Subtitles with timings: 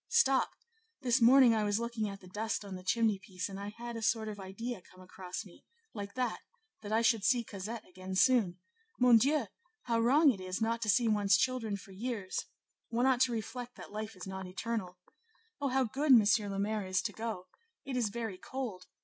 [0.09, 0.55] Stop!
[1.01, 3.95] this morning I was looking at the dust on the chimney piece, and I had
[3.95, 6.39] a sort of idea come across me, like that,
[6.81, 8.57] that I should see Cosette again soon.
[8.99, 9.45] Mon Dieu!
[9.83, 12.47] how wrong it is not to see one's children for years!
[12.89, 14.97] One ought to reflect that life is not eternal.
[15.61, 16.51] Oh, how good M.
[16.51, 17.45] le Maire is to go!
[17.85, 18.87] it is very cold!